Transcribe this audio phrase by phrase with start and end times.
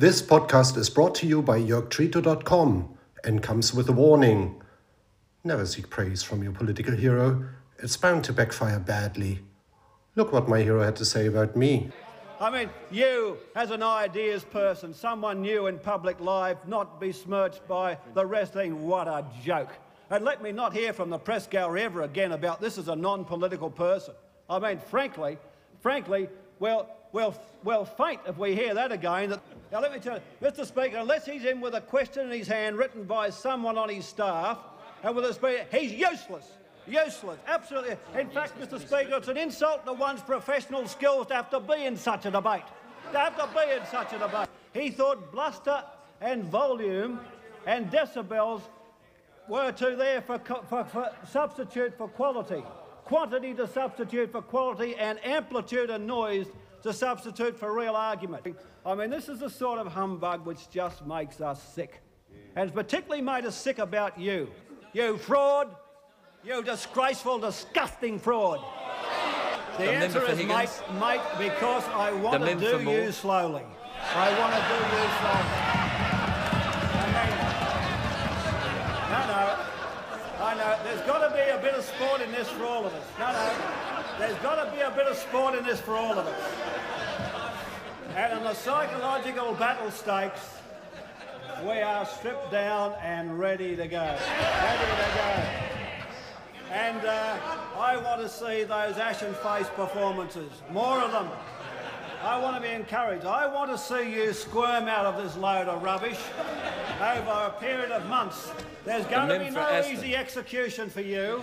[0.00, 4.62] This podcast is brought to you by YorkTrito.com and comes with a warning.
[5.44, 7.46] Never seek praise from your political hero.
[7.80, 9.40] It's bound to backfire badly.
[10.16, 11.90] Look what my hero had to say about me.
[12.40, 17.98] I mean, you, as an ideas person, someone new in public life, not besmirched by
[18.14, 19.74] the rest thing, what a joke.
[20.08, 22.96] And let me not hear from the press gallery ever again about this as a
[22.96, 24.14] non-political person.
[24.48, 25.36] I mean, frankly,
[25.82, 29.34] frankly, well, well, well, faint if we hear that again.
[29.72, 30.64] Now, let me tell you, Mr.
[30.64, 34.06] Speaker, unless he's in with a question in his hand written by someone on his
[34.06, 34.58] staff,
[35.02, 36.46] and with a speaker, he's useless.
[36.86, 37.96] Useless, absolutely.
[38.18, 38.78] In fact, Mr.
[38.80, 42.30] Speaker, it's an insult to one's professional skills to have to be in such a
[42.30, 42.62] debate.
[43.12, 44.48] To have to be in such a debate.
[44.72, 45.82] He thought bluster
[46.20, 47.20] and volume
[47.66, 48.62] and decibels
[49.48, 52.62] were to there for, for, for substitute for quality,
[53.04, 56.46] quantity to substitute for quality, and amplitude and noise
[56.82, 58.46] to substitute for real argument.
[58.84, 62.00] I mean, this is the sort of humbug which just makes us sick.
[62.56, 64.50] And it's particularly made us sick about you.
[64.92, 65.74] You fraud,
[66.44, 68.60] you disgraceful, disgusting fraud.
[69.76, 72.94] The, The answer is, mate, mate, because I want to do Moore.
[72.94, 73.62] you slowly.
[74.14, 75.56] I want to do you slowly.
[76.96, 77.32] I mean,
[79.12, 80.44] no, no.
[80.44, 80.78] I know.
[80.84, 83.04] There's got to be a bit of sport in this for all of us.
[83.18, 83.52] No, no.
[84.18, 86.40] There's got to be a bit of sport in this for all of us.
[88.16, 90.40] And in the psychological battle stakes,
[91.62, 93.98] we are stripped down and ready to go.
[93.98, 95.70] Ready to go.
[96.72, 97.38] And uh,
[97.78, 101.28] I want to see those ashen-faced performances, more of them.
[102.22, 103.24] I want to be encouraged.
[103.24, 106.18] I want to see you squirm out of this load of rubbish
[107.00, 108.50] over a period of months.
[108.84, 111.42] There's going to be no easy execution for you.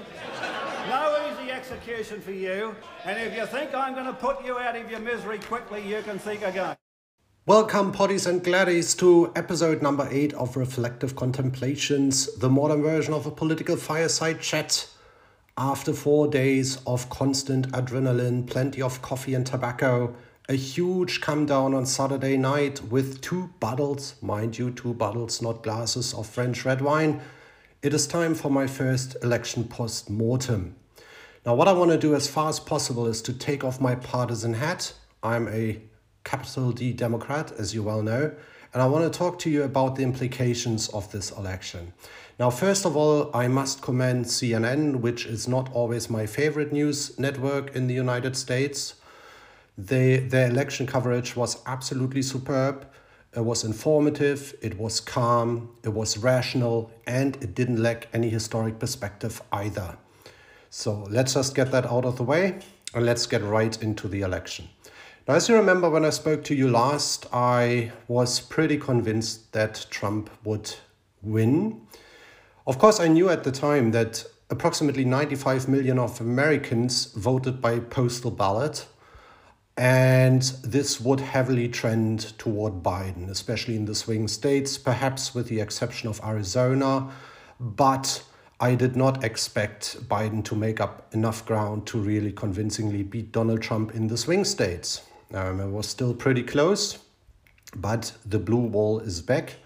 [0.87, 2.73] No easy execution for you.
[3.03, 6.01] And if you think I'm going to put you out of your misery quickly, you
[6.01, 6.77] can think again.
[7.45, 13.25] Welcome, potties and gladdies, to episode number 8 of Reflective Contemplations, the modern version of
[13.25, 14.87] a political fireside chat.
[15.57, 20.15] After four days of constant adrenaline, plenty of coffee and tobacco,
[20.47, 25.63] a huge come down on Saturday night with two bottles, mind you, two bottles, not
[25.63, 27.19] glasses of French red wine,
[27.83, 30.75] it is time for my first election post mortem.
[31.45, 33.93] Now, what I want to do as far as possible is to take off my
[33.93, 34.93] partisan hat.
[35.21, 35.79] I'm a
[36.23, 38.33] capital D Democrat, as you well know,
[38.73, 41.93] and I want to talk to you about the implications of this election.
[42.39, 47.17] Now, first of all, I must commend CNN, which is not always my favorite news
[47.19, 48.95] network in the United States.
[49.77, 52.87] They, their election coverage was absolutely superb.
[53.37, 58.79] It was informative, it was calm, it was rational, and it didn't lack any historic
[58.79, 59.95] perspective either.
[60.71, 62.57] So let's just get that out of the way
[62.95, 64.69] and let's get right into the election.
[65.27, 69.85] Now, as you remember, when I spoke to you last, I was pretty convinced that
[69.91, 70.73] Trump would
[71.21, 71.81] win.
[72.65, 77.81] Of course, I knew at the time that approximately 95 million of Americans voted by
[77.81, 78.87] postal ballot,
[79.77, 85.59] and this would heavily trend toward Biden, especially in the swing states, perhaps with the
[85.59, 87.11] exception of Arizona.
[87.59, 88.23] But
[88.59, 93.61] I did not expect Biden to make up enough ground to really convincingly beat Donald
[93.61, 95.03] Trump in the swing states.
[95.31, 96.97] Um, it was still pretty close,
[97.75, 99.57] but the blue wall is back.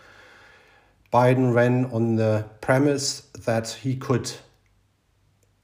[1.13, 4.29] Biden ran on the premise that he could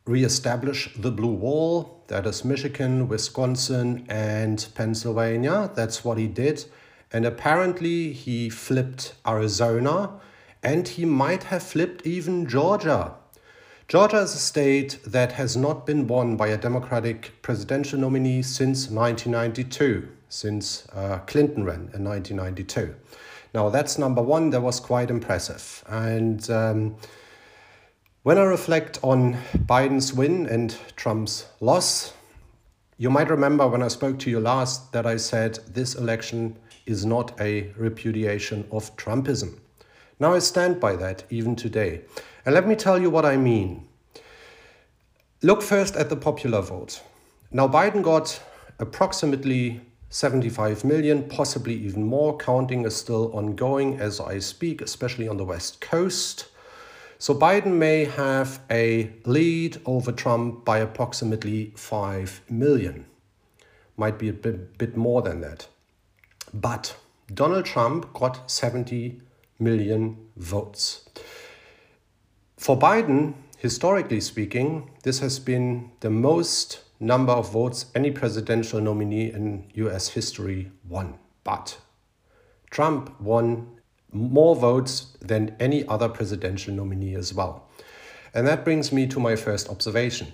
[0.08, 2.04] reestablish the blue wall.
[2.08, 5.72] That is Michigan, Wisconsin, and Pennsylvania.
[5.76, 6.66] That's what he did.
[7.12, 10.20] And apparently, he flipped Arizona
[10.64, 13.14] and he might have flipped even Georgia.
[13.88, 18.90] Georgia is a state that has not been won by a Democratic presidential nominee since
[18.90, 22.94] 1992, since uh, Clinton ran in 1992.
[23.54, 24.50] Now, that's number one.
[24.50, 25.86] That was quite impressive.
[25.88, 26.96] And um,
[28.28, 32.12] when I reflect on Biden's win and Trump's loss,
[32.98, 37.06] you might remember when I spoke to you last that I said this election is
[37.06, 39.60] not a repudiation of Trumpism.
[40.20, 42.02] Now I stand by that even today.
[42.46, 43.88] And let me tell you what I mean.
[45.42, 47.02] Look first at the popular vote.
[47.50, 48.44] Now, Biden got
[48.80, 49.80] approximately
[50.10, 52.36] 75 million, possibly even more.
[52.36, 56.48] Counting is still ongoing as I speak, especially on the West Coast.
[57.20, 63.06] So Biden may have a lead over Trump by approximately 5 million.
[63.96, 65.68] Might be a bit, bit more than that.
[66.54, 66.96] But
[67.34, 69.20] Donald Trump got 70
[69.60, 71.10] million votes.
[72.56, 79.32] For Biden, historically speaking, this has been the most number of votes any presidential nominee
[79.32, 81.18] in US history won.
[81.44, 81.80] But
[82.70, 83.77] Trump won
[84.18, 87.68] more votes than any other presidential nominee as well.
[88.34, 90.34] And that brings me to my first observation.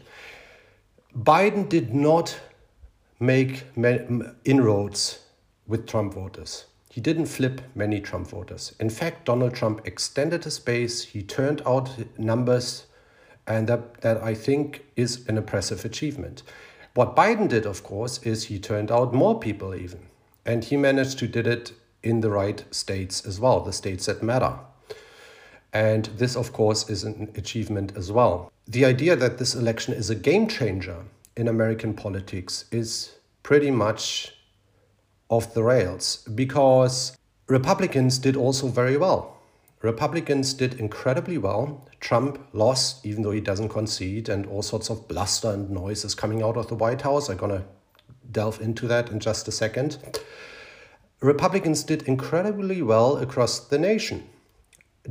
[1.15, 2.39] Biden did not
[3.19, 3.63] make
[4.45, 5.19] inroads
[5.68, 6.65] with Trump voters.
[6.89, 8.75] He didn't flip many Trump voters.
[8.80, 11.89] In fact, Donald Trump extended his base, he turned out
[12.19, 12.85] numbers,
[13.47, 16.44] and that, that I think is an impressive achievement.
[16.94, 20.00] What Biden did, of course, is he turned out more people even.
[20.45, 21.71] And he managed to did it
[22.04, 24.60] in the right states as well, the states that matter.
[25.72, 28.52] And this, of course, is an achievement as well.
[28.68, 30.98] The idea that this election is a game changer
[31.36, 34.36] in American politics is pretty much
[35.30, 37.18] off the rails because
[37.48, 39.38] Republicans did also very well.
[39.82, 41.86] Republicans did incredibly well.
[42.00, 46.16] Trump lost, even though he doesn't concede, and all sorts of bluster and noise is
[46.16, 47.30] coming out of the White House.
[47.30, 47.66] I'm going to
[48.32, 49.98] delve into that in just a second.
[51.24, 54.28] Republicans did incredibly well across the nation.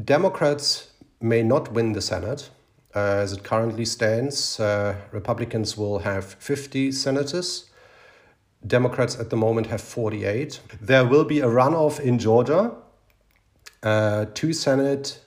[0.04, 0.90] Democrats
[1.22, 2.50] may not win the Senate.
[2.94, 7.70] Uh, as it currently stands, uh, Republicans will have 50 senators.
[8.66, 10.60] Democrats at the moment have 48.
[10.82, 12.72] There will be a runoff in Georgia.
[13.82, 15.18] Uh, two Senate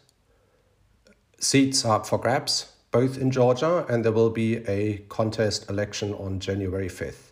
[1.39, 6.13] seats are up for grabs, both in Georgia, and there will be a contest election
[6.13, 7.31] on January 5th.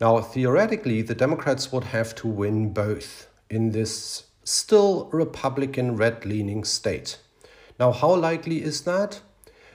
[0.00, 6.64] Now, theoretically, the Democrats would have to win both in this still Republican red leaning
[6.64, 7.18] state.
[7.78, 9.20] Now, how likely is that?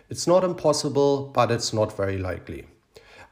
[0.09, 2.65] It's not impossible, but it's not very likely.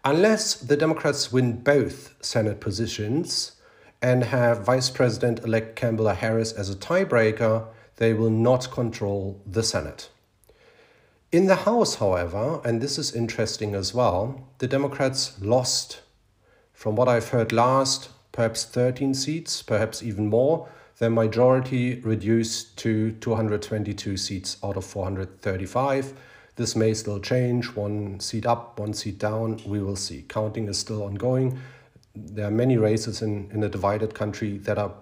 [0.06, 3.54] Unless the Democrats win both Senate positions
[4.02, 9.64] and have Vice President elect Kamala Harris as a tiebreaker, they will not control the
[9.64, 10.10] Senate.
[11.32, 16.03] In the House, however, and this is interesting as well, the Democrats lost,
[16.74, 20.68] from what I've heard last, perhaps 13 seats, perhaps even more.
[21.00, 26.14] Their majority reduced to 222 seats out of 435
[26.56, 30.24] this may still change, one seat up, one seat down, we will see.
[30.28, 31.60] Counting is still ongoing.
[32.16, 34.94] There are many races in, in a divided country that are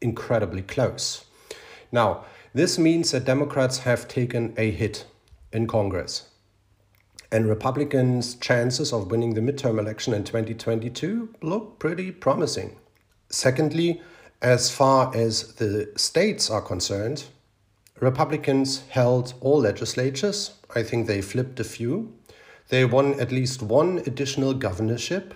[0.00, 1.24] incredibly close.
[1.92, 2.24] Now,
[2.54, 5.06] this means that Democrats have taken a hit
[5.52, 6.28] in Congress.
[7.32, 12.76] And Republicans' chances of winning the midterm election in 2022 look pretty promising.
[13.28, 14.00] Secondly,
[14.42, 17.24] as far as the states are concerned,
[18.00, 20.52] Republicans held all legislatures.
[20.74, 22.12] I think they flipped a few.
[22.68, 25.34] They won at least one additional governorship.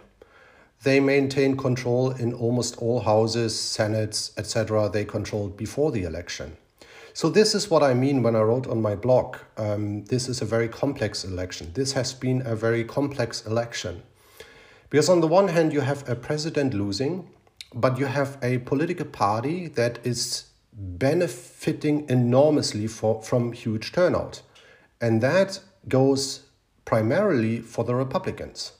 [0.82, 4.90] They maintained control in almost all houses, senates, etc.
[4.92, 6.56] they controlled before the election.
[7.12, 9.36] So this is what I mean when I wrote on my blog.
[9.56, 11.72] Um, this is a very complex election.
[11.74, 14.02] This has been a very complex election.
[14.90, 17.28] Because on the one hand, you have a president losing,
[17.74, 24.42] but you have a political party that is benefiting enormously for, from huge turnout.
[25.00, 26.44] And that goes
[26.84, 28.72] primarily for the Republicans.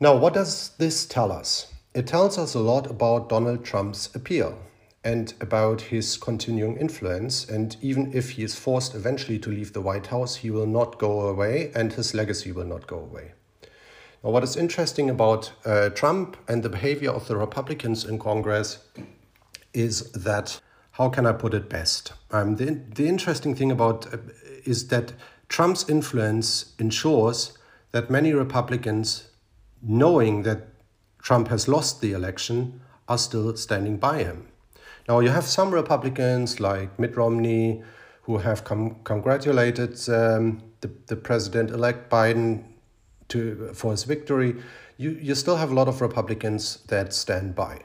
[0.00, 1.72] Now, what does this tell us?
[1.94, 4.58] It tells us a lot about Donald Trump's appeal
[5.04, 7.48] and about his continuing influence.
[7.48, 10.98] And even if he is forced eventually to leave the White House, he will not
[10.98, 13.32] go away and his legacy will not go away.
[14.22, 18.78] Now, what is interesting about uh, Trump and the behavior of the Republicans in Congress
[19.74, 20.60] is that
[20.92, 22.12] how can I put it best?
[22.30, 24.18] Um, the, the interesting thing about uh,
[24.64, 25.14] is that
[25.48, 27.58] Trump's influence ensures
[27.90, 29.28] that many Republicans,
[29.82, 30.68] knowing that
[31.20, 34.51] Trump has lost the election, are still standing by him.
[35.08, 37.82] Now, you have some Republicans like Mitt Romney
[38.22, 42.64] who have com- congratulated um, the, the president elect Biden
[43.28, 44.56] to, for his victory.
[44.96, 47.82] You, you still have a lot of Republicans that stand by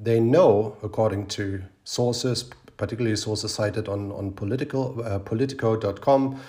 [0.00, 2.44] they know, according to sources,
[2.76, 6.40] particularly sources cited on, on political, uh, politico.com,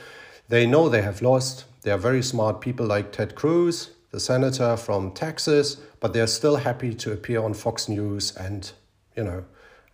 [0.48, 1.66] they know they have lost.
[1.82, 6.58] They are very smart people like Ted Cruz, the senator from Texas, but they're still
[6.58, 8.72] happy to appear on Fox News and,
[9.16, 9.46] you know,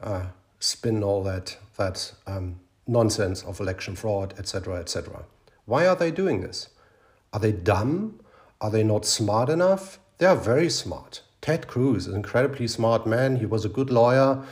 [0.05, 0.27] uh,
[0.59, 5.23] spin all that, that um, nonsense of election fraud, etc., etc.
[5.65, 6.69] Why are they doing this?
[7.33, 8.19] Are they dumb?
[8.61, 9.99] Are they not smart enough?
[10.19, 11.21] They are very smart.
[11.41, 13.37] Ted Cruz, is an incredibly smart man.
[13.37, 14.43] He was a good lawyer.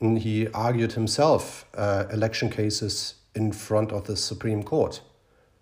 [0.00, 5.00] And he argued himself uh, election cases in front of the Supreme Court.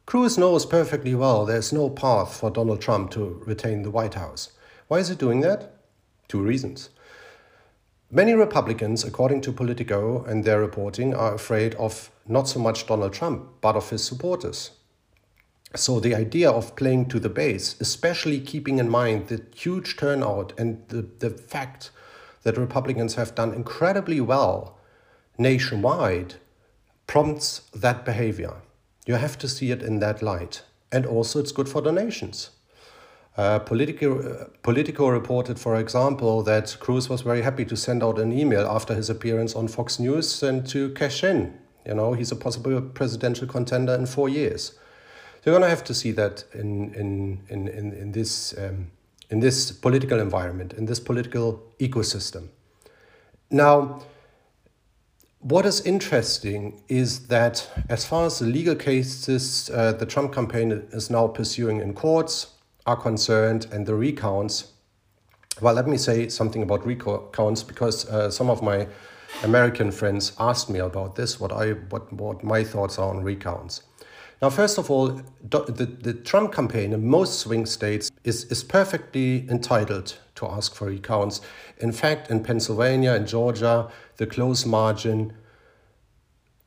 [0.07, 4.51] Cruz knows perfectly well there's no path for Donald Trump to retain the White House.
[4.89, 5.77] Why is he doing that?
[6.27, 6.91] Two reasons.
[8.13, 13.13] Many Republicans, according to Politico and their reporting, are afraid of not so much Donald
[13.13, 14.73] Trump, but of his supporters.
[15.77, 20.53] So the idea of playing to the base, especially keeping in mind the huge turnout
[20.59, 21.93] and the, the fact
[22.43, 24.77] that Republicans have done incredibly well
[25.39, 26.35] nationwide
[27.07, 28.57] prompts that behavior.
[29.07, 30.63] You have to see it in that light.
[30.91, 32.51] And also, it's good for the nations.
[33.37, 38.19] Uh, Politico, uh, Politico reported, for example, that Cruz was very happy to send out
[38.19, 41.59] an email after his appearance on Fox News and to cash in.
[41.87, 44.73] You know, he's a possible presidential contender in four years.
[45.43, 48.91] So you're going to have to see that in, in, in, in, in, this, um,
[49.31, 52.49] in this political environment, in this political ecosystem.
[53.51, 54.03] Now,
[55.39, 60.73] what is interesting is that as far as the legal cases uh, the Trump campaign
[60.93, 62.49] is now pursuing in courts
[62.87, 64.73] are concerned and the recounts,
[65.61, 68.89] well, let me say something about recounts because uh, some of my
[69.43, 73.83] American friends asked me about this, what, I, what, what my thoughts are on recounts.
[74.43, 79.47] Now, first of all, the, the Trump campaign in most swing states is, is perfectly
[79.51, 81.43] entitled to ask for recounts.
[81.79, 85.35] In fact, in Pennsylvania and Georgia, the close margin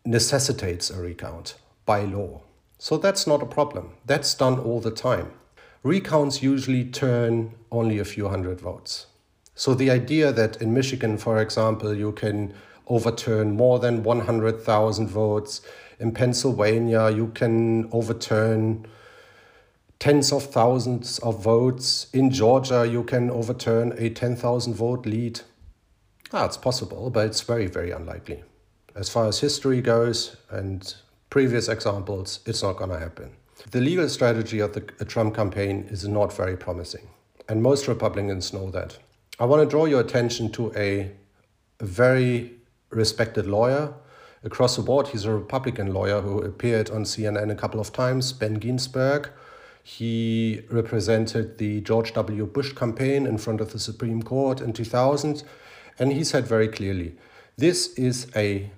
[0.06, 1.56] necessitates a recount
[1.86, 2.42] by law.
[2.78, 3.94] So that's not a problem.
[4.06, 5.32] That's done all the time.
[5.84, 9.08] Recounts usually turn only a few hundred votes.
[9.54, 12.54] So the idea that in Michigan, for example, you can
[12.88, 15.62] overturn more than 100,000 votes,
[16.00, 18.86] in Pennsylvania, you can overturn
[20.00, 22.08] tens of thousands of votes.
[22.14, 25.42] In Georgia, you can overturn a 10,000 vote lead.
[26.32, 28.44] Ah, it's possible, but it's very, very unlikely.
[28.96, 30.94] As far as history goes and
[31.30, 33.32] previous examples, it's not going to happen.
[33.72, 37.08] The legal strategy of the Trump campaign is not very promising,
[37.48, 38.98] and most Republicans know that.
[39.40, 41.12] I want to draw your attention to a,
[41.82, 42.54] very
[42.92, 43.94] respected lawyer
[44.44, 45.08] across the board.
[45.08, 49.30] He's a Republican lawyer who appeared on CNN a couple of times, Ben Ginsberg.
[49.84, 52.46] He represented the George W.
[52.46, 55.44] Bush campaign in front of the Supreme Court in 2000,
[56.00, 57.16] and he said very clearly
[57.58, 58.70] this is a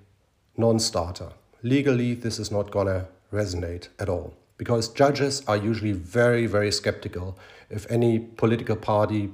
[0.57, 1.33] non starter.
[1.61, 6.71] Legally, this is not going to resonate at all because judges are usually very, very
[6.71, 7.37] skeptical
[7.69, 9.31] if any political party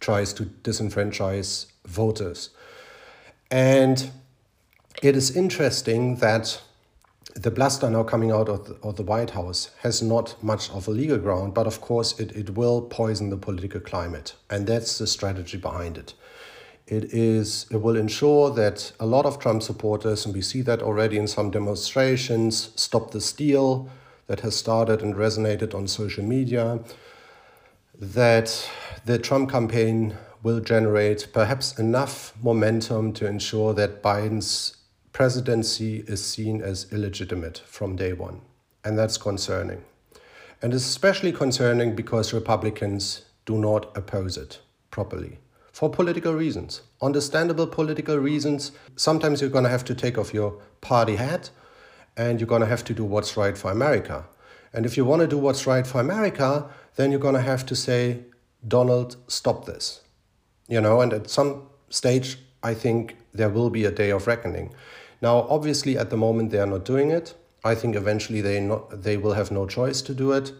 [0.00, 2.50] tries to disenfranchise voters.
[3.50, 4.10] And
[5.02, 6.60] it is interesting that
[7.34, 10.86] the bluster now coming out of the, of the White House has not much of
[10.86, 14.34] a legal ground, but of course it, it will poison the political climate.
[14.50, 16.14] And that's the strategy behind it.
[16.86, 20.82] It is it will ensure that a lot of Trump supporters, and we see that
[20.82, 23.88] already in some demonstrations, stop the steal
[24.26, 26.80] that has started and resonated on social media,
[27.98, 28.70] that
[29.04, 34.76] the Trump campaign will generate perhaps enough momentum to ensure that Biden's
[35.12, 38.40] presidency is seen as illegitimate from day one.
[38.84, 39.84] And that's concerning.
[40.60, 44.60] And it's especially concerning because Republicans do not oppose it
[44.90, 45.38] properly
[45.72, 48.72] for political reasons, understandable political reasons.
[48.94, 51.50] Sometimes you're going to have to take off your party hat
[52.16, 54.24] and you're going to have to do what's right for America.
[54.72, 57.64] And if you want to do what's right for America, then you're going to have
[57.66, 58.20] to say,
[58.66, 60.00] Donald, stop this.
[60.68, 64.74] You know, and at some stage, I think there will be a day of reckoning.
[65.20, 67.34] Now, obviously, at the moment, they are not doing it.
[67.64, 70.52] I think eventually they, not, they will have no choice to do it.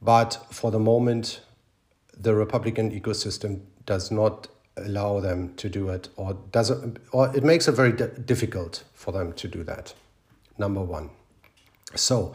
[0.00, 1.40] But for the moment,
[2.16, 7.44] the Republican ecosystem does not allow them to do it, or does it, or it
[7.44, 9.94] makes it very difficult for them to do that.
[10.58, 11.10] Number one.
[11.94, 12.34] So,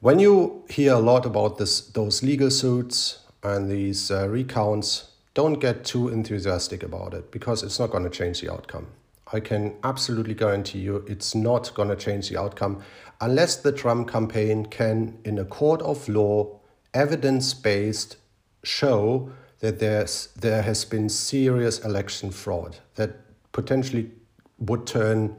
[0.00, 5.60] when you hear a lot about this, those legal suits and these uh, recounts, don't
[5.60, 8.88] get too enthusiastic about it because it's not going to change the outcome.
[9.32, 12.82] I can absolutely guarantee you it's not going to change the outcome
[13.20, 16.60] unless the Trump campaign can, in a court of law,
[16.92, 18.16] evidence based,
[18.64, 19.30] show
[19.60, 23.12] that there's, there has been serious election fraud that
[23.52, 24.10] potentially
[24.58, 25.36] would turn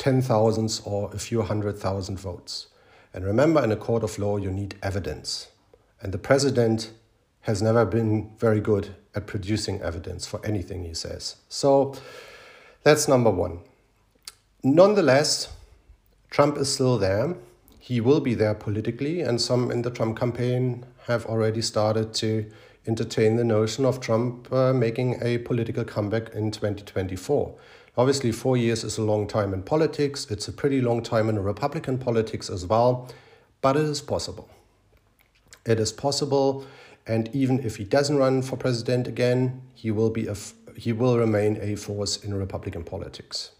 [0.00, 2.68] ten thousands or a few hundred thousand votes.
[3.12, 5.48] And remember, in a court of law, you need evidence.
[6.00, 6.90] And the president
[7.42, 11.36] has never been very good at producing evidence for anything he says.
[11.48, 11.94] So,
[12.82, 13.60] that's number one.
[14.62, 15.52] Nonetheless,
[16.30, 17.34] Trump is still there.
[17.78, 22.50] He will be there politically, and some in the Trump campaign have already started to
[22.86, 27.54] entertain the notion of Trump uh, making a political comeback in 2024.
[28.00, 30.26] Obviously, four years is a long time in politics.
[30.30, 33.10] It's a pretty long time in Republican politics as well,
[33.60, 34.48] but it is possible.
[35.66, 36.64] It is possible,
[37.06, 40.34] and even if he doesn't run for president again, he will be a
[40.78, 43.50] he will remain a force in Republican politics.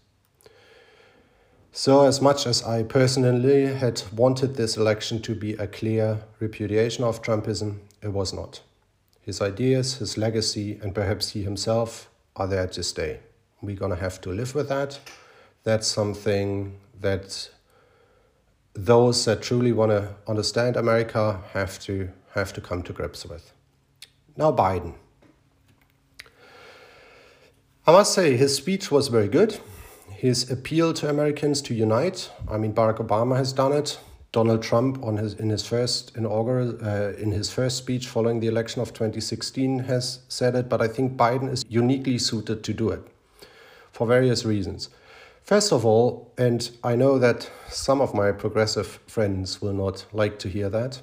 [1.71, 7.03] So, as much as I personally had wanted this election to be a clear repudiation
[7.03, 8.61] of Trumpism, it was not.
[9.21, 13.19] His ideas, his legacy, and perhaps he himself are there to stay.
[13.61, 14.99] We're going to have to live with that.
[15.63, 17.49] That's something that
[18.73, 23.51] those that truly want to understand America have to have to come to grips with.
[24.37, 24.95] Now Biden.
[27.85, 29.59] I must say his speech was very good.
[30.09, 32.31] His appeal to Americans to unite.
[32.49, 33.99] I mean, Barack Obama has done it.
[34.31, 38.47] Donald Trump on his in his first inaugural uh, in his first speech following the
[38.47, 42.91] election of 2016 has said it, but I think Biden is uniquely suited to do
[42.91, 43.10] it
[44.01, 44.89] for various reasons.
[45.43, 50.39] First of all, and I know that some of my progressive friends will not like
[50.39, 51.01] to hear that,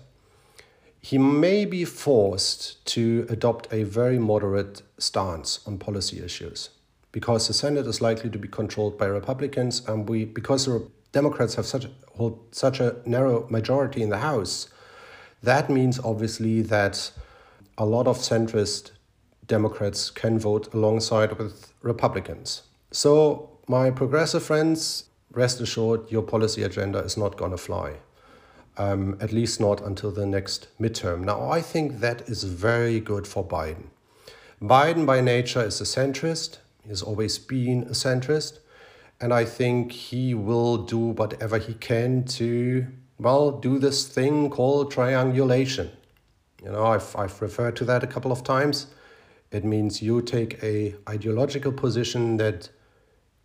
[1.01, 6.71] he may be forced to adopt a very moderate stance on policy issues
[7.13, 11.55] because the Senate is likely to be controlled by Republicans, and we because the Democrats
[11.55, 11.87] have such
[12.17, 14.69] hold such a narrow majority in the House,
[15.41, 17.13] that means obviously that
[17.77, 18.91] a lot of centrist
[19.47, 22.63] Democrats can vote alongside with Republicans.
[22.91, 27.97] So, my progressive friends, rest assured, your policy agenda is not going to fly.
[28.79, 31.25] Um, at least not until the next midterm.
[31.25, 33.89] Now, I think that is very good for Biden.
[34.63, 36.59] Biden, by nature, is a centrist.
[36.87, 38.61] he's always been a centrist.
[39.21, 42.87] And I think he will do whatever he can to,
[43.19, 45.91] well, do this thing called triangulation.
[46.65, 48.87] You know, I've, I've referred to that a couple of times.
[49.51, 52.71] It means you take a ideological position that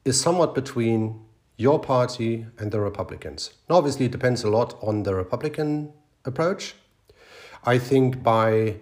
[0.05, 1.21] is somewhat between
[1.57, 3.51] your party and the Republicans.
[3.69, 5.93] Now, obviously, it depends a lot on the Republican
[6.25, 6.75] approach.
[7.63, 8.77] I think by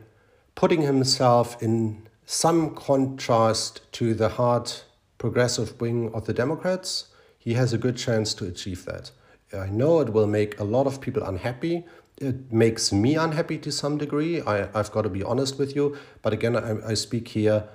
[0.56, 4.72] putting himself in some contrast to the hard
[5.18, 9.12] progressive wing of the Democrats, he has a good chance to achieve that.
[9.54, 11.84] I know it will make a lot of people unhappy.
[12.18, 14.42] It makes me unhappy to some degree.
[14.42, 15.98] I, I've got to be honest with you.
[16.22, 17.66] But again, I, I speak here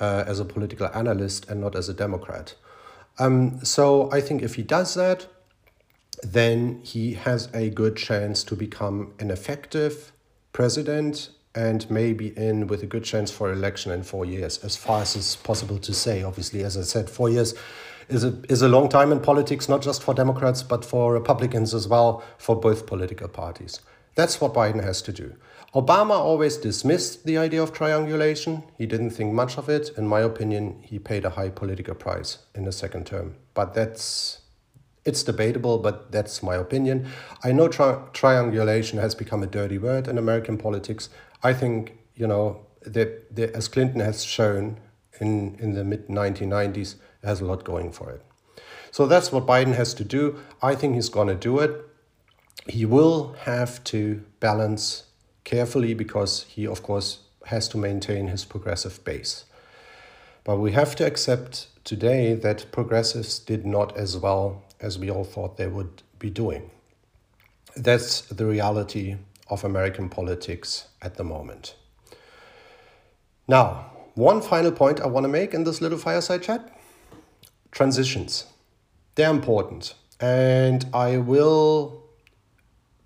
[0.00, 2.54] uh, as a political analyst and not as a Democrat.
[3.18, 5.26] Um, so I think if he does that,
[6.22, 10.12] then he has a good chance to become an effective
[10.52, 15.00] president and maybe in with a good chance for election in four years, as far
[15.02, 16.22] as it's possible to say.
[16.22, 17.54] Obviously, as I said, four years
[18.08, 21.74] is a, is a long time in politics, not just for Democrats, but for Republicans
[21.74, 23.80] as well, for both political parties.
[24.16, 25.36] That's what Biden has to do.
[25.74, 28.64] Obama always dismissed the idea of triangulation.
[28.78, 29.90] He didn't think much of it.
[29.96, 33.36] In my opinion, he paid a high political price in the second term.
[33.52, 34.40] But that's
[35.04, 37.06] it's debatable, but that's my opinion.
[37.44, 41.08] I know tri- triangulation has become a dirty word in American politics.
[41.44, 44.80] I think, you know, that, as Clinton has shown
[45.20, 48.22] in, in the mid 1990s, has a lot going for it.
[48.90, 50.40] So that's what Biden has to do.
[50.62, 51.84] I think he's going to do it.
[52.68, 55.04] He will have to balance
[55.44, 59.44] carefully because he, of course, has to maintain his progressive base.
[60.44, 65.24] But we have to accept today that progressives did not as well as we all
[65.24, 66.70] thought they would be doing.
[67.76, 69.16] That's the reality
[69.48, 71.76] of American politics at the moment.
[73.46, 76.76] Now, one final point I want to make in this little fireside chat
[77.70, 78.46] transitions.
[79.14, 79.94] They're important.
[80.18, 82.05] And I will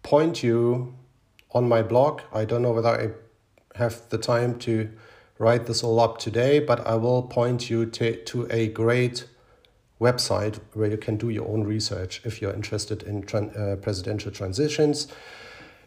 [0.02, 0.94] point you
[1.52, 2.22] on my blog.
[2.32, 4.90] I don't know whether I have the time to
[5.38, 9.26] write this all up today, but I will point you to, to a great
[10.00, 15.08] website where you can do your own research if you're interested in uh, presidential transitions.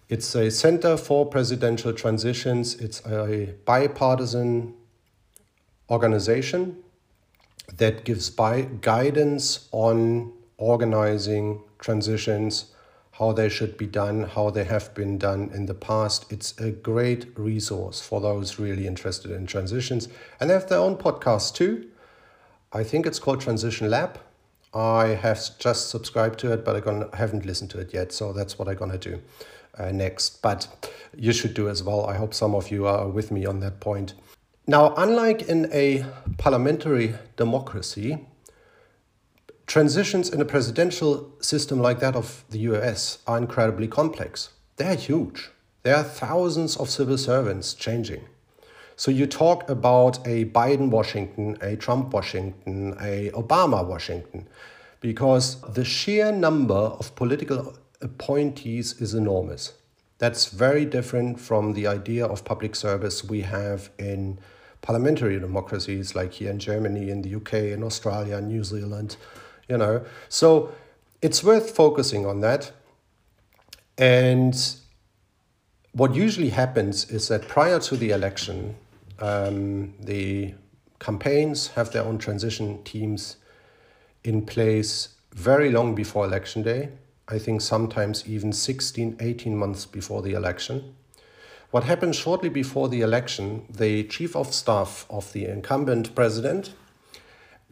[0.10, 2.76] It's a Center for Presidential Transitions.
[2.76, 4.76] It's a bipartisan
[5.90, 6.84] organization
[7.78, 12.73] that gives by guidance on organizing transitions,
[13.14, 16.32] how they should be done, how they have been done in the past.
[16.32, 20.08] It's a great resource for those really interested in transitions.
[20.40, 21.90] And they have their own podcast too.
[22.72, 24.18] I think it's called Transition Lab.
[24.74, 28.12] I have just subscribed to it, but I haven't listened to it yet.
[28.12, 29.22] So that's what I'm going to do
[29.78, 30.42] uh, next.
[30.42, 32.08] But you should do as well.
[32.08, 34.16] I hope some of you are with me on that point.
[34.66, 36.04] Now, unlike in a
[36.40, 38.26] parliamentary democracy,
[39.74, 44.52] transitions in a presidential system like that of the US are incredibly complex.
[44.76, 45.50] They're huge.
[45.82, 48.24] There are thousands of civil servants changing.
[48.96, 54.48] So you talk about a Biden Washington, a Trump Washington, a Obama Washington,
[55.02, 59.74] because the sheer number of political appointees is enormous.
[60.20, 64.38] That's very different from the idea of public service we have in
[64.84, 69.18] parliamentary democracies like here in Germany, in the UK, in Australia, New Zealand,
[69.68, 70.06] you know.
[70.30, 70.74] So
[71.22, 72.72] it's worth focusing on that.
[73.98, 74.56] And
[75.94, 78.76] what usually happens is that prior to the election,
[79.20, 80.54] um, the
[81.00, 83.38] campaigns have their own transition teams
[84.24, 86.90] in place very long before election day.
[87.28, 90.96] I think sometimes even 16, 18 months before the election.
[91.72, 96.74] What happened shortly before the election, the chief of staff of the incumbent president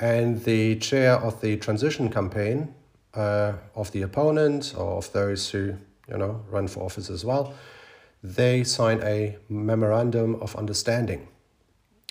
[0.02, 2.74] and the chair of the transition campaign
[3.14, 5.76] uh, of the opponent or of those who
[6.10, 7.54] you know run for office as well,
[8.24, 11.28] they sign a memorandum of understanding.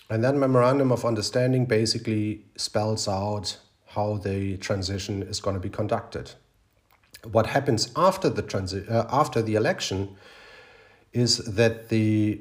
[0.09, 5.69] And that memorandum of understanding basically spells out how the transition is going to be
[5.69, 6.33] conducted.
[7.31, 10.17] What happens after the transi- uh, after the election
[11.13, 12.41] is that the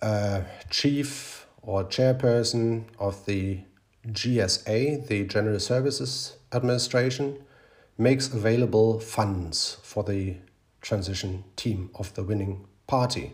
[0.00, 3.60] uh, chief or chairperson of the
[4.08, 7.38] GSA, the General Services Administration,
[7.98, 10.36] makes available funds for the
[10.80, 13.32] transition team of the winning party.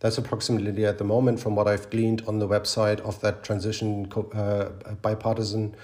[0.00, 4.12] That's approximately at the moment, from what I've gleaned on the website of that transition
[4.34, 4.68] uh,
[5.02, 5.74] bipartisan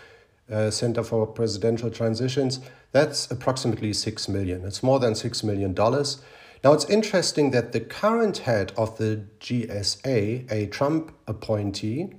[0.50, 2.60] uh, Center for Presidential Transitions,
[2.92, 4.64] that's approximately six million.
[4.64, 6.22] It's more than six million dollars.
[6.62, 12.10] Now it's interesting that the current head of the GSA, a Trump appointee,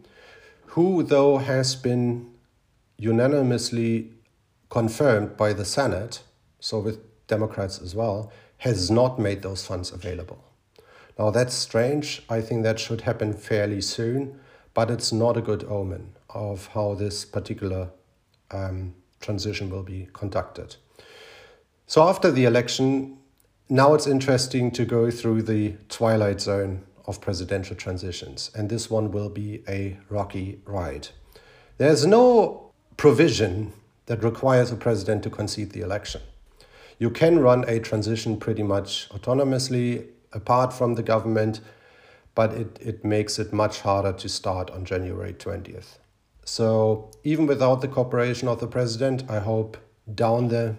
[0.75, 2.29] who though has been
[2.97, 4.11] unanimously
[4.69, 6.21] confirmed by the Senate,
[6.59, 10.43] so with Democrats as well, has not made those funds available.
[11.17, 12.23] Now that's strange.
[12.29, 14.37] I think that should happen fairly soon,
[14.73, 17.89] but it's not a good omen of how this particular
[18.51, 20.75] um, transition will be conducted.
[21.87, 23.17] So after the election,
[23.69, 29.11] now it's interesting to go through the twilight zone of presidential transitions, and this one
[29.11, 31.09] will be a rocky ride.
[31.77, 33.73] There's no provision
[34.05, 36.21] that requires a president to concede the election.
[36.97, 41.61] You can run a transition pretty much autonomously, apart from the government,
[42.33, 45.97] but it, it makes it much harder to start on January 20th.
[46.45, 49.77] So, even without the cooperation of the president, I hope
[50.13, 50.75] down the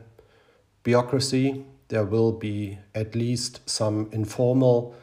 [0.84, 4.94] bureaucracy there will be at least some informal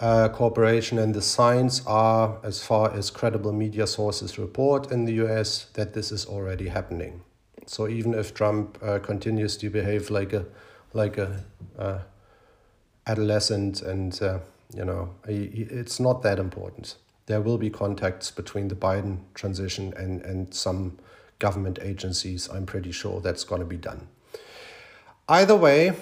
[0.00, 5.14] uh, cooperation, and the signs are, as far as credible media sources report in the
[5.24, 7.22] US, that this is already happening.
[7.66, 10.44] So even if Trump uh, continues to behave like a
[10.92, 11.44] like a
[11.78, 11.98] uh,
[13.06, 14.38] adolescent, and uh,
[14.76, 16.96] you know, he, he, it's not that important.
[17.26, 20.98] There will be contacts between the Biden transition and and some
[21.38, 22.48] government agencies.
[22.48, 24.08] I'm pretty sure that's going to be done.
[25.28, 25.94] Either way,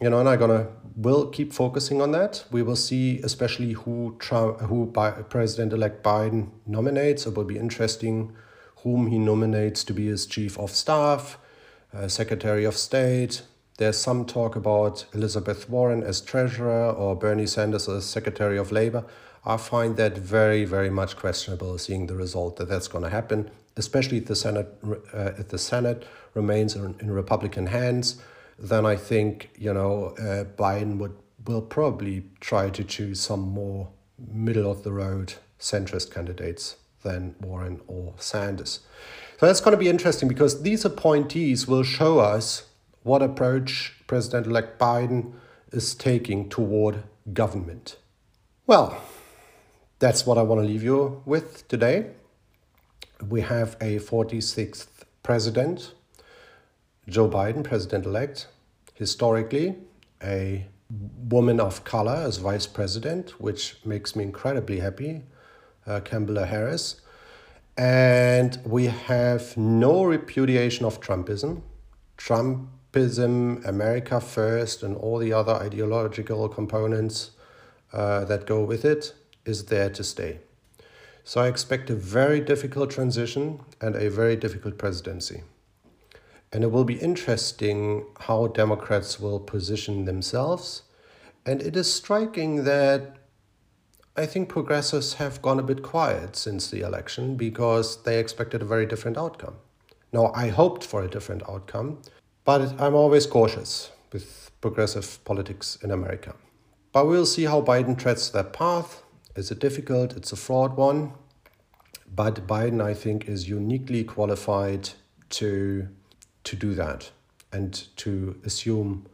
[0.00, 2.44] you know, and I'm gonna will keep focusing on that.
[2.50, 4.86] We will see, especially who Trump, who
[5.28, 7.26] President elect Biden nominates.
[7.26, 8.34] It will be interesting
[8.82, 11.38] whom he nominates to be his chief of staff,
[11.94, 13.42] uh, secretary of state.
[13.78, 19.04] There's some talk about Elizabeth Warren as treasurer or Bernie Sanders as secretary of labor.
[19.44, 21.78] I find that very, very much questionable.
[21.78, 24.68] Seeing the result that that's going to happen, especially if the Senate,
[25.14, 28.20] uh, if the Senate remains in, in Republican hands,
[28.60, 33.88] then I think you know uh, Biden would will probably try to choose some more
[34.18, 38.80] middle of the road centrist candidates than Warren or Sanders.
[39.38, 42.66] So that's going to be interesting because these appointees will show us
[43.02, 45.32] what approach President elect Biden
[45.72, 47.96] is taking toward government.
[48.66, 49.00] Well,
[49.98, 52.10] that's what I want to leave you with today.
[53.26, 54.88] We have a 46th
[55.22, 55.94] president,
[57.08, 58.46] Joe Biden, president elect,
[58.94, 59.76] historically
[60.22, 60.66] a
[61.28, 65.22] woman of color as vice president, which makes me incredibly happy
[65.86, 67.00] uh, Kamala Harris.
[67.76, 71.62] And we have no repudiation of Trumpism.
[72.18, 77.30] Trumpism, America First, and all the other ideological components
[77.92, 79.14] uh, that go with it
[79.46, 80.40] is there to stay.
[81.24, 85.42] So I expect a very difficult transition and a very difficult presidency.
[86.52, 90.82] And it will be interesting how Democrats will position themselves.
[91.46, 93.16] And it is striking that
[94.16, 98.64] I think progressives have gone a bit quiet since the election because they expected a
[98.64, 99.54] very different outcome.
[100.12, 102.02] Now, I hoped for a different outcome,
[102.44, 106.34] but I'm always cautious with progressive politics in America.
[106.92, 109.04] But we'll see how Biden treads that path.
[109.36, 110.16] Is it difficult?
[110.16, 111.12] It's a flawed one.
[112.12, 114.90] But Biden, I think, is uniquely qualified
[115.30, 115.88] to,
[116.44, 117.10] to do that
[117.52, 119.06] and to assume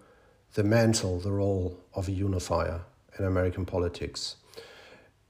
[0.54, 2.82] the mantle, the role of a unifier
[3.18, 4.36] in American politics.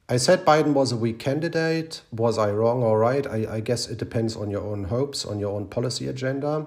[0.09, 2.03] I said Biden was a weak candidate.
[2.13, 3.27] Was I wrong or right?
[3.27, 6.67] I, I guess it depends on your own hopes, on your own policy agenda.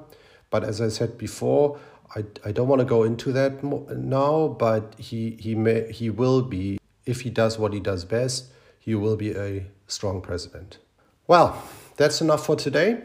[0.50, 1.80] But as I said before,
[2.16, 6.42] I, I don't want to go into that now, but he, he, may, he will
[6.42, 10.80] be, if he does what he does best, he will be a strong president.
[11.28, 11.64] Well,
[11.96, 13.04] that's enough for today.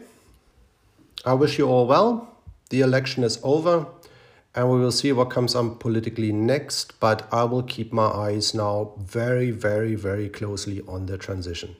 [1.25, 2.37] I wish you all well.
[2.69, 3.87] The election is over
[4.53, 6.99] and we will see what comes up politically next.
[6.99, 11.75] But I will keep my eyes now very, very, very closely on the transition.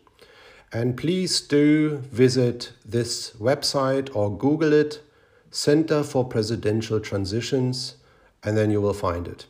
[0.73, 5.01] And please do visit this website or Google it
[5.51, 7.95] Center for Presidential Transitions,
[8.43, 9.45] and then you will find it.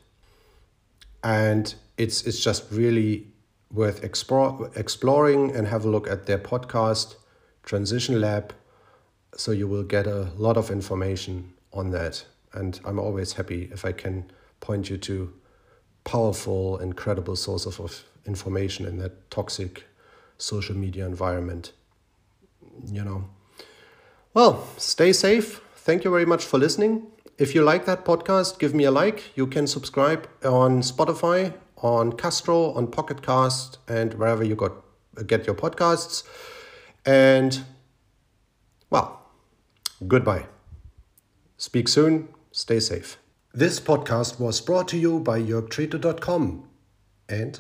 [1.24, 3.26] And it's, it's just really
[3.72, 7.16] worth explore, exploring and have a look at their podcast,
[7.64, 8.54] Transition Lab.
[9.36, 12.26] So you will get a lot of information on that.
[12.54, 15.34] And I'm always happy if I can point you to
[16.06, 19.84] powerful, incredible sources of information in that toxic
[20.38, 21.74] social media environment.
[22.86, 23.30] You know.
[24.34, 25.62] Well, stay safe.
[25.76, 27.08] Thank you very much for listening.
[27.38, 29.36] If you like that podcast, give me a like.
[29.36, 34.72] You can subscribe on Spotify, on Castro, on Pocket Cast, and wherever you got
[35.28, 36.24] get your podcasts.
[37.06, 37.64] And
[38.90, 39.25] well,
[40.08, 40.48] goodbye.
[41.58, 42.30] Speak soon.
[42.52, 43.18] Stay safe.
[43.54, 46.68] This podcast was brought to you by JörgTreter.com.
[47.30, 47.60] And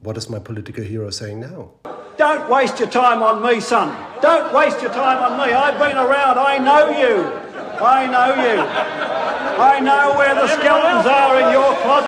[0.00, 1.72] what is my political hero saying now?
[2.16, 3.94] Don't waste your time on me, son.
[4.20, 5.54] Don't waste your time on me.
[5.54, 6.38] I've been around.
[6.38, 7.24] I know you.
[7.80, 8.60] I know you.
[9.60, 12.07] I know where the skeletons are in your closet.